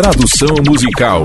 Tradução 0.00 0.54
musical. 0.66 1.22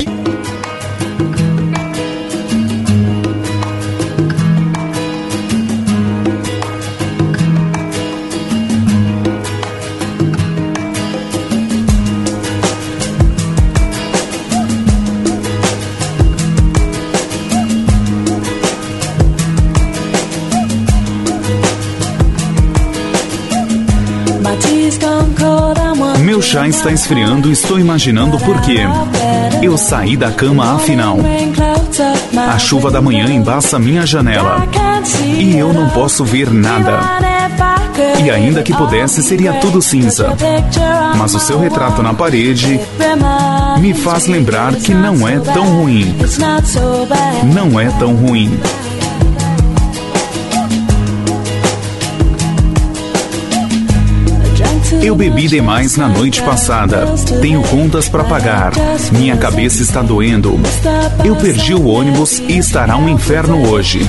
Meu 26.36 26.42
chá 26.42 26.68
está 26.68 26.92
esfriando 26.92 27.50
estou 27.50 27.80
imaginando 27.80 28.38
por 28.40 28.60
quê. 28.60 28.80
Eu 29.64 29.78
saí 29.78 30.18
da 30.18 30.32
cama 30.32 30.76
afinal. 30.76 31.18
A 32.36 32.60
chuva 32.60 32.92
da 32.92 33.02
manhã 33.02 33.32
embaça 33.32 33.80
minha 33.80 34.06
janela. 34.06 34.68
E 35.24 35.58
eu 35.58 35.72
não 35.72 35.90
posso 35.92 36.26
ver 36.26 36.52
nada. 36.52 37.00
E 38.22 38.30
ainda 38.30 38.62
que 38.62 38.74
pudesse, 38.74 39.24
seria 39.24 39.54
tudo 39.62 39.82
cinza. 39.82 40.36
Mas 41.16 41.34
o 41.34 41.40
seu 41.40 41.58
retrato 41.58 42.04
na 42.04 42.14
parede 42.14 42.82
me 43.80 43.94
faz 43.94 44.28
lembrar 44.28 44.76
que 44.76 44.94
não 44.94 45.26
é 45.26 45.40
tão 45.40 45.68
ruim. 45.78 46.18
Não 47.46 47.80
é 47.80 47.90
tão 47.92 48.14
ruim. 48.14 48.60
Eu 55.06 55.16
bebi 55.16 55.48
demais 55.48 55.98
na 55.98 56.08
noite 56.08 56.42
passada. 56.42 57.06
Tenho 57.40 57.62
contas 57.62 58.10
para 58.10 58.24
pagar. 58.24 58.72
Minha 59.12 59.38
cabeça 59.38 59.84
está 59.84 60.02
doendo. 60.02 60.60
Eu 61.24 61.36
perdi 61.36 61.76
o 61.76 61.86
ônibus 61.86 62.40
e 62.40 62.58
estará 62.58 62.98
um 62.98 63.08
inferno 63.08 63.70
hoje. 63.70 64.00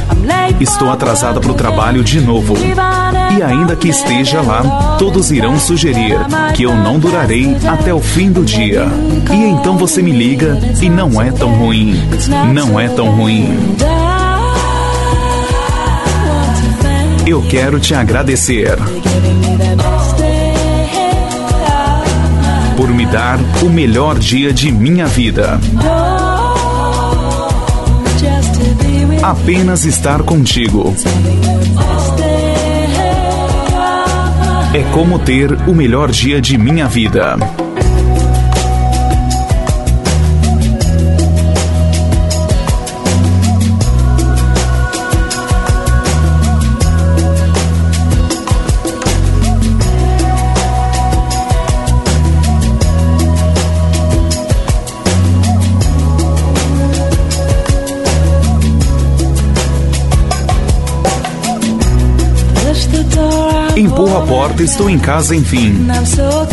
Estou 0.58 0.90
atrasada 0.90 1.38
para 1.38 1.50
o 1.50 1.54
trabalho 1.54 2.02
de 2.02 2.18
novo. 2.18 2.54
E 3.36 3.42
ainda 3.42 3.76
que 3.76 3.90
esteja 3.90 4.40
lá, 4.40 4.96
todos 4.98 5.30
irão 5.30 5.60
sugerir 5.60 6.16
que 6.54 6.62
eu 6.62 6.74
não 6.74 6.98
durarei 6.98 7.54
até 7.68 7.92
o 7.92 8.00
fim 8.00 8.32
do 8.32 8.42
dia. 8.42 8.86
E 9.30 9.50
então 9.50 9.76
você 9.76 10.00
me 10.00 10.12
liga 10.12 10.58
e 10.80 10.88
não 10.88 11.20
é 11.20 11.30
tão 11.30 11.50
ruim. 11.56 11.94
Não 12.54 12.80
é 12.80 12.88
tão 12.88 13.10
ruim. 13.10 13.54
Eu 17.26 17.42
quero 17.42 17.78
te 17.78 17.94
agradecer 17.94 18.78
por 22.76 22.88
me 22.90 23.06
dar 23.06 23.38
o 23.62 23.70
melhor 23.70 24.18
dia 24.18 24.52
de 24.52 24.70
minha 24.70 25.06
vida. 25.06 25.58
Apenas 29.22 29.84
estar 29.84 30.22
contigo. 30.22 30.94
É 34.74 34.82
como 34.92 35.18
ter 35.18 35.52
o 35.66 35.74
melhor 35.74 36.10
dia 36.10 36.40
de 36.40 36.58
minha 36.58 36.86
vida. 36.86 37.36
Empurro 63.96 64.18
a 64.18 64.26
porta, 64.26 64.62
estou 64.62 64.90
em 64.90 64.98
casa, 64.98 65.34
enfim. 65.34 65.86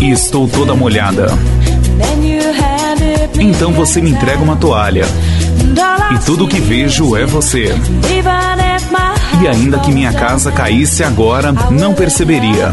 E 0.02 0.12
estou 0.12 0.48
toda 0.48 0.74
molhada. 0.74 1.28
Então 3.38 3.74
você 3.74 4.02
me 4.02 4.12
entrega 4.12 4.42
uma 4.42 4.56
toalha. 4.56 5.04
E 6.16 6.20
tudo 6.20 6.48
que 6.48 6.62
vejo 6.62 7.18
é 7.18 7.26
você. 7.26 7.76
E 9.42 9.46
ainda 9.46 9.78
que 9.80 9.92
minha 9.92 10.14
casa 10.14 10.54
caísse 10.54 11.04
agora, 11.04 11.52
não 11.70 11.94
perceberia. 11.94 12.72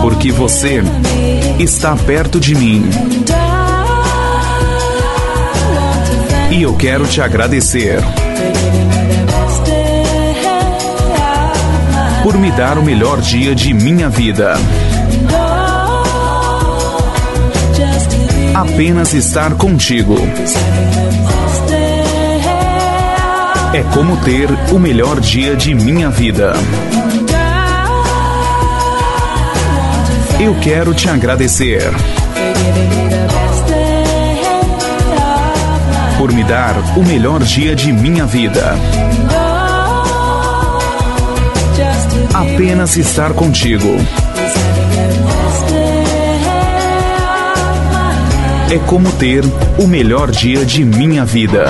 Porque 0.00 0.32
você 0.32 0.82
está 1.58 1.94
perto 1.94 2.40
de 2.40 2.54
mim. 2.54 2.88
E 6.50 6.62
eu 6.62 6.74
quero 6.74 7.06
te 7.06 7.20
agradecer. 7.20 8.02
Por 12.24 12.38
me 12.38 12.50
dar 12.52 12.78
o 12.78 12.82
melhor 12.82 13.20
dia 13.20 13.54
de 13.54 13.74
minha 13.74 14.08
vida. 14.08 14.54
Apenas 18.54 19.12
estar 19.12 19.54
contigo. 19.56 20.16
É 23.74 23.82
como 23.92 24.16
ter 24.24 24.48
o 24.72 24.78
melhor 24.78 25.20
dia 25.20 25.54
de 25.54 25.74
minha 25.74 26.08
vida. 26.08 26.54
Eu 30.40 30.54
quero 30.62 30.94
te 30.94 31.10
agradecer 31.10 31.92
por 36.16 36.32
me 36.32 36.42
dar 36.44 36.74
o 36.96 37.02
melhor 37.02 37.42
dia 37.42 37.76
de 37.76 37.92
minha 37.92 38.24
vida. 38.24 38.74
Apenas 42.54 42.96
estar 42.96 43.32
contigo. 43.34 43.88
É 48.70 48.78
como 48.86 49.10
ter 49.14 49.42
o 49.76 49.88
melhor 49.88 50.30
dia 50.30 50.64
de 50.64 50.84
minha 50.84 51.24
vida. 51.24 51.64